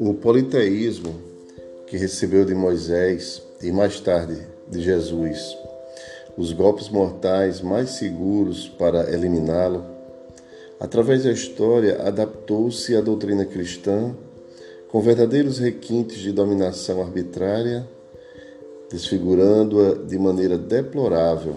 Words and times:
O 0.00 0.14
politeísmo 0.14 1.14
que 1.86 1.96
recebeu 1.96 2.44
de 2.44 2.54
Moisés 2.54 3.42
e 3.62 3.72
mais 3.72 4.00
tarde 4.00 4.46
de 4.68 4.80
Jesus 4.80 5.56
os 6.36 6.52
golpes 6.52 6.88
mortais 6.88 7.60
mais 7.60 7.90
seguros 7.90 8.68
para 8.68 9.12
eliminá-lo, 9.12 9.84
através 10.80 11.24
da 11.24 11.32
história 11.32 12.02
adaptou-se 12.02 12.96
à 12.96 13.00
doutrina 13.00 13.44
cristã 13.44 14.14
com 14.88 15.00
verdadeiros 15.00 15.58
requintes 15.58 16.18
de 16.18 16.32
dominação 16.32 17.00
arbitrária, 17.00 17.88
desfigurando-a 18.90 19.94
de 19.94 20.18
maneira 20.18 20.58
deplorável 20.58 21.56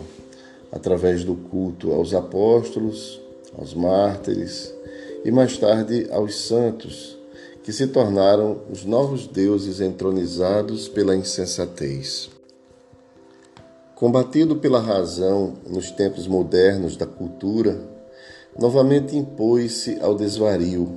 através 0.71 1.23
do 1.23 1.35
culto 1.35 1.91
aos 1.91 2.13
apóstolos, 2.13 3.21
aos 3.57 3.73
mártires 3.73 4.73
e 5.23 5.31
mais 5.31 5.57
tarde 5.57 6.07
aos 6.11 6.35
santos 6.35 7.17
que 7.63 7.73
se 7.73 7.87
tornaram 7.87 8.61
os 8.71 8.85
novos 8.85 9.27
deuses 9.27 9.81
entronizados 9.81 10.87
pela 10.87 11.15
insensatez. 11.15 12.29
Combatido 13.93 14.55
pela 14.55 14.79
razão 14.79 15.55
nos 15.67 15.91
tempos 15.91 16.27
modernos 16.27 16.95
da 16.95 17.05
cultura, 17.05 17.77
novamente 18.57 19.17
impôs-se 19.17 19.99
ao 19.99 20.15
desvario, 20.15 20.87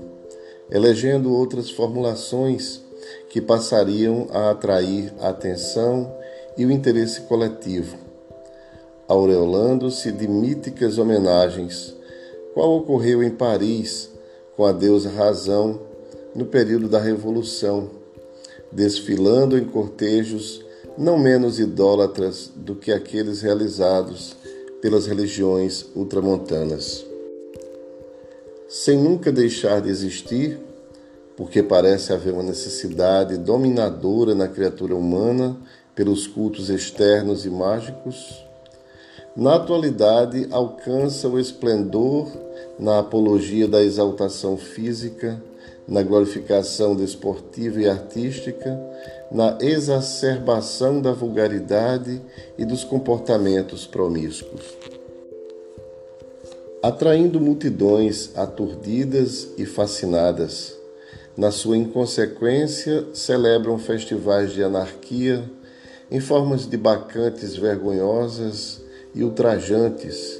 elegendo 0.71 1.35
outras 1.35 1.71
formulações 1.71 2.81
que 3.29 3.41
passariam 3.41 4.29
a 4.31 4.51
atrair 4.51 5.13
a 5.19 5.31
atenção 5.31 6.15
e 6.57 6.65
o 6.65 6.71
interesse 6.71 7.23
coletivo, 7.23 7.97
aureolando-se 9.11 10.13
de 10.13 10.29
míticas 10.29 10.97
homenagens, 10.97 11.97
qual 12.55 12.77
ocorreu 12.77 13.25
em 13.25 13.31
Paris 13.31 14.09
com 14.57 14.65
a 14.65 14.71
deusa 14.71 15.11
Razão 15.11 15.81
no 16.33 16.47
período 16.47 16.89
da 16.89 17.01
Revolução, 17.01 17.91
desfilando 18.71 19.59
em 19.59 19.65
cortejos 19.65 20.65
não 20.97 21.19
menos 21.19 21.59
idólatras 21.59 22.53
do 22.55 22.77
que 22.77 22.93
aqueles 22.93 23.43
realizados 23.43 24.37
pelas 24.81 25.09
religiões 25.09 25.87
ultramontanas. 25.97 27.05
Sem 28.69 28.97
nunca 28.97 29.33
deixar 29.33 29.81
de 29.81 29.89
existir, 29.89 30.57
porque 31.37 31.65
parece 31.65 32.13
haver 32.13 32.33
uma 32.33 32.45
necessidade 32.45 33.37
dominadora 33.39 34.37
na 34.37 34.47
criatura 34.47 34.95
humana 34.95 35.57
pelos 35.97 36.29
cultos 36.29 36.71
externos 36.71 37.45
e 37.45 37.51
mágicos, 37.51 38.49
na 39.41 39.55
atualidade 39.55 40.47
alcança 40.51 41.27
o 41.27 41.41
esplendor 41.41 42.29
na 42.79 42.99
apologia 42.99 43.67
da 43.67 43.83
exaltação 43.83 44.59
física 44.59 45.43
na 45.89 46.03
glorificação 46.03 46.95
desportiva 46.95 47.81
e 47.81 47.89
artística, 47.89 48.79
na 49.33 49.59
exacerbação 49.61 51.01
da 51.01 51.11
vulgaridade 51.11 52.21
e 52.57 52.65
dos 52.65 52.85
comportamentos 52.85 53.87
promíscuos. 53.87 54.77
Atraindo 56.83 57.41
multidões 57.41 58.31
aturdidas 58.37 59.49
e 59.59 59.65
fascinadas, 59.65 60.77
na 61.37 61.51
sua 61.51 61.79
inconsequência, 61.79 63.07
celebram 63.15 63.79
festivais 63.79 64.53
de 64.53 64.63
anarquia 64.63 65.43
em 66.11 66.21
formas 66.21 66.67
de 66.67 66.77
bacantes 66.77 67.57
vergonhosas 67.57 68.90
e 69.15 69.25
ultrajantes, 69.25 70.39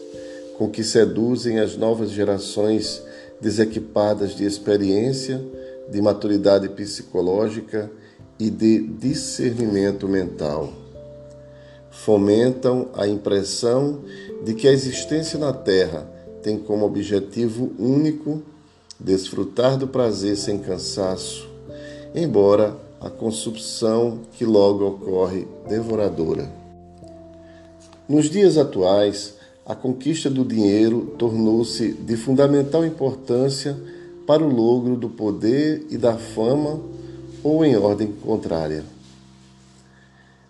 com 0.57 0.69
que 0.69 0.85
seduzem 0.85 1.59
as 1.59 1.77
novas 1.77 2.11
gerações 2.11 3.03
desequipadas 3.41 4.35
de 4.35 4.45
experiência, 4.45 5.43
de 5.91 6.01
maturidade 6.01 6.69
psicológica 6.69 7.91
e 8.39 8.51
de 8.51 8.87
discernimento 8.87 10.07
mental. 10.07 10.73
Fomentam 11.91 12.89
a 12.95 13.07
impressão 13.09 14.01
de 14.45 14.55
que 14.55 14.69
a 14.69 14.73
existência 14.73 15.39
na 15.39 15.53
Terra 15.53 16.07
tem 16.43 16.59
como 16.59 16.87
objetivo 16.87 17.73
único 17.79 18.43
desfrutar 18.99 19.77
do 19.77 19.89
prazer 19.89 20.37
sem 20.37 20.59
cansaço, 20.59 21.49
embora 22.15 22.77
a 23.01 23.09
consumpção 23.09 24.21
que 24.33 24.45
logo 24.45 24.87
ocorre 24.87 25.49
devoradora. 25.69 26.60
Nos 28.11 28.29
dias 28.29 28.59
atuais, 28.59 29.35
a 29.65 29.73
conquista 29.73 30.29
do 30.29 30.45
dinheiro 30.45 31.15
tornou-se 31.17 31.93
de 31.93 32.17
fundamental 32.17 32.85
importância 32.85 33.79
para 34.27 34.43
o 34.43 34.53
logro 34.53 34.97
do 34.97 35.09
poder 35.09 35.87
e 35.89 35.97
da 35.97 36.17
fama 36.17 36.81
ou 37.41 37.65
em 37.65 37.77
ordem 37.77 38.11
contrária. 38.11 38.83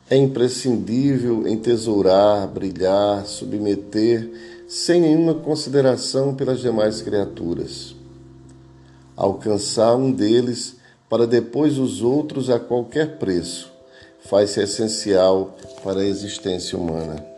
É 0.08 0.16
imprescindível 0.16 1.46
entesourar, 1.46 2.48
brilhar, 2.48 3.26
submeter, 3.26 4.30
sem 4.66 5.02
nenhuma 5.02 5.34
consideração 5.34 6.34
pelas 6.34 6.60
demais 6.60 7.02
criaturas. 7.02 7.94
Alcançar 9.14 9.94
um 9.96 10.10
deles 10.10 10.76
para 11.10 11.26
depois 11.26 11.76
os 11.76 12.00
outros 12.00 12.48
a 12.48 12.58
qualquer 12.58 13.18
preço 13.18 13.70
faz-se 14.20 14.62
essencial 14.62 15.54
para 15.84 16.00
a 16.00 16.06
existência 16.06 16.78
humana. 16.78 17.29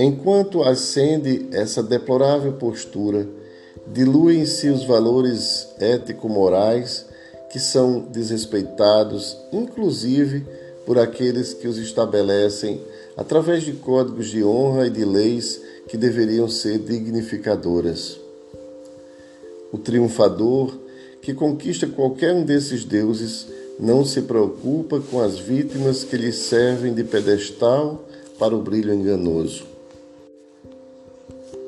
Enquanto 0.00 0.62
ascende 0.62 1.48
essa 1.50 1.82
deplorável 1.82 2.52
postura, 2.52 3.26
diluem-se 3.84 4.68
os 4.68 4.84
valores 4.84 5.66
ético-morais 5.80 7.04
que 7.50 7.58
são 7.58 8.02
desrespeitados, 8.02 9.36
inclusive 9.52 10.46
por 10.86 11.00
aqueles 11.00 11.52
que 11.52 11.66
os 11.66 11.78
estabelecem 11.78 12.80
através 13.16 13.64
de 13.64 13.72
códigos 13.72 14.28
de 14.28 14.44
honra 14.44 14.86
e 14.86 14.90
de 14.90 15.04
leis 15.04 15.60
que 15.88 15.96
deveriam 15.96 16.48
ser 16.48 16.78
dignificadoras. 16.78 18.20
O 19.72 19.78
triunfador 19.78 20.78
que 21.20 21.34
conquista 21.34 21.88
qualquer 21.88 22.32
um 22.32 22.44
desses 22.44 22.84
deuses 22.84 23.48
não 23.80 24.04
se 24.04 24.22
preocupa 24.22 25.00
com 25.00 25.18
as 25.18 25.40
vítimas 25.40 26.04
que 26.04 26.16
lhe 26.16 26.32
servem 26.32 26.94
de 26.94 27.02
pedestal 27.02 28.04
para 28.38 28.54
o 28.54 28.62
brilho 28.62 28.94
enganoso. 28.94 29.77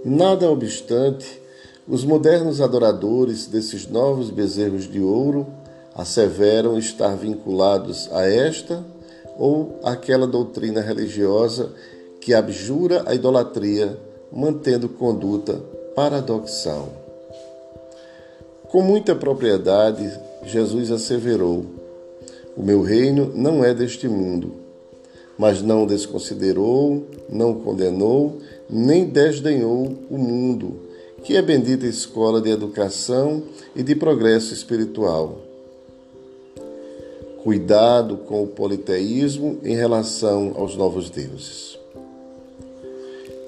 Nada 0.05 0.51
obstante, 0.51 1.41
os 1.87 2.05
modernos 2.05 2.61
adoradores 2.61 3.47
desses 3.47 3.87
novos 3.87 4.31
bezerros 4.31 4.91
de 4.91 5.01
ouro 5.01 5.47
asseveram 5.95 6.79
estar 6.79 7.15
vinculados 7.17 8.09
a 8.13 8.23
esta 8.23 8.83
ou 9.39 9.79
aquela 9.83 10.27
doutrina 10.27 10.81
religiosa 10.81 11.71
que 12.19 12.33
abjura 12.33 13.03
a 13.07 13.15
idolatria, 13.15 13.99
mantendo 14.33 14.89
conduta 14.89 15.61
paradoxal. 15.95 16.89
Com 18.71 18.81
muita 18.83 19.15
propriedade, 19.15 20.11
Jesus 20.45 20.91
asseverou: 20.91 21.67
O 22.57 22.63
meu 22.63 22.81
reino 22.81 23.33
não 23.35 23.63
é 23.63 23.75
deste 23.75 24.09
mundo 24.09 24.61
mas 25.41 25.63
não 25.63 25.87
desconsiderou, 25.87 27.07
não 27.27 27.55
condenou, 27.55 28.41
nem 28.71 29.05
desdenhou 29.05 29.99
o 30.09 30.17
mundo, 30.17 30.81
que 31.25 31.37
é 31.37 31.43
bendita 31.43 31.87
escola 31.87 32.41
de 32.41 32.51
educação 32.51 33.43
e 33.75 33.83
de 33.83 33.95
progresso 33.95 34.55
espiritual. 34.55 35.39
Cuidado 37.43 38.19
com 38.19 38.43
o 38.43 38.47
politeísmo 38.47 39.59
em 39.63 39.75
relação 39.75 40.55
aos 40.57 40.77
novos 40.77 41.11
deuses. 41.11 41.79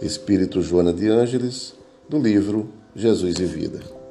Espírito 0.00 0.60
Joana 0.62 0.92
de 0.92 1.08
Ângeles, 1.08 1.74
do 2.08 2.18
livro 2.18 2.68
Jesus 2.96 3.38
e 3.38 3.44
Vida. 3.44 4.01